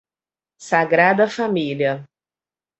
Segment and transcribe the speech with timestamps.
[0.57, 2.09] Sagrada Família